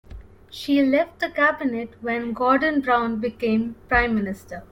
She 0.49 0.81
left 0.83 1.19
the 1.19 1.29
Cabinet 1.29 1.93
when 2.01 2.33
Gordon 2.33 2.81
Brown 2.81 3.19
became 3.19 3.75
Prime 3.87 4.15
Minister. 4.15 4.63